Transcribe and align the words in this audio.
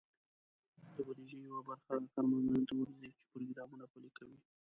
د 0.95 0.97
بودیجې 1.05 1.37
یوه 1.47 1.61
برخه 1.67 1.89
هغه 1.93 2.07
کارمندانو 2.13 2.65
ته 2.69 2.73
ورځي، 2.77 3.09
چې 3.17 3.23
پروګرامونه 3.31 3.83
پلي 3.91 4.09
کوي. 4.17 4.39